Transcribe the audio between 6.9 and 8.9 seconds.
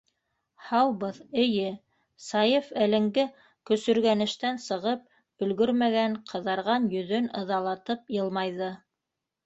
йөҙөн ыҙалатып йылмайҙы.